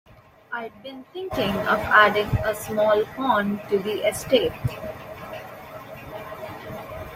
[0.51, 4.51] I'd been thinking of adding a small pond to the estate.